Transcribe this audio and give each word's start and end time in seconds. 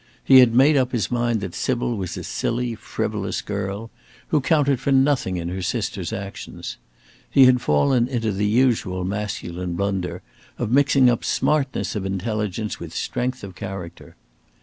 He 0.23 0.39
had 0.39 0.55
made 0.55 0.75
up 0.77 0.93
his 0.93 1.11
mind 1.11 1.41
that 1.41 1.53
Sybil 1.53 1.95
was 1.95 2.17
a 2.17 2.23
silly, 2.23 2.73
frivolous 2.73 3.43
girl, 3.43 3.91
who 4.29 4.41
counted 4.41 4.79
for 4.79 4.91
nothing 4.91 5.37
in 5.37 5.49
her 5.49 5.61
sister's 5.61 6.11
actions. 6.11 6.77
He 7.29 7.45
had 7.45 7.61
fallen 7.61 8.07
into 8.07 8.31
the 8.31 8.47
usual 8.47 9.05
masculine 9.05 9.75
blunder 9.75 10.23
of 10.57 10.71
mixing 10.71 11.07
up 11.07 11.23
smartness 11.23 11.95
of 11.95 12.03
intelligence 12.07 12.79
with 12.79 12.95
strength 12.95 13.43
of 13.43 13.53
character. 13.53 14.15